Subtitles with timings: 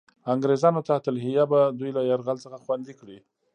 [0.33, 3.17] انګرېزانو تحت الحیه به دوی له یرغل څخه خوندي کړي.